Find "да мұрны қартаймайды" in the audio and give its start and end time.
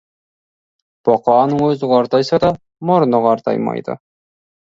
2.45-3.99